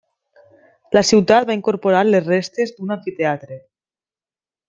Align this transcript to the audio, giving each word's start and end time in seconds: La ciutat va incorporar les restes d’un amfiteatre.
La 0.97 1.03
ciutat 1.09 1.45
va 1.49 1.57
incorporar 1.57 2.01
les 2.07 2.25
restes 2.31 2.73
d’un 2.79 2.95
amfiteatre. 2.99 3.59